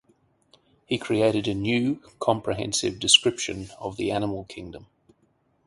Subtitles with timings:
[0.87, 4.87] He created a new, comprehensive description of the Animal Kingdom.